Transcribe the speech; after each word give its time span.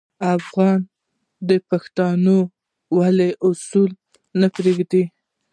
افغان 0.35 0.79
د 1.49 1.49
پښتونولي 1.69 3.29
اصول 3.47 3.91
نه 4.39 4.47
پرېږدي. 4.55 5.03